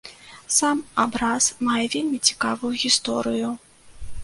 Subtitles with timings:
[0.55, 3.49] Сам абраз мае вельмі цікавую гісторыю.